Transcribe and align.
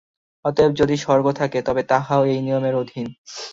অতএব 0.45 0.71
যদি 0.75 0.95
স্বর্গ 0.97 1.25
থাকে, 1.31 1.59
তবে 1.61 1.81
তাহাও 1.83 2.21
এই 2.25 2.39
নিয়মের 2.41 2.75
অধীন। 2.75 3.07